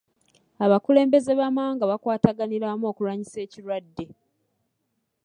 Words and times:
Abakulembeze 0.65 1.31
b'amawanga 1.39 1.83
bakwataganira 1.91 2.69
wamu 2.69 2.85
okulwanyisa 2.91 3.37
ekirwadde. 3.45 4.05